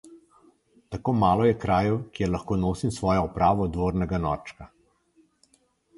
Tako 0.95 1.13
malo 1.23 1.45
je 1.47 1.57
krajev, 1.65 1.99
kjer 2.17 2.33
lahko 2.37 2.59
nosim 2.63 2.95
svojo 2.97 3.27
opravo 3.29 3.71
dvornega 3.77 4.23
norčka. 4.25 4.71